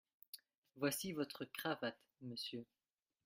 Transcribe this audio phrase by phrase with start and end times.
[0.77, 2.65] Voici votre cravate, monsieur.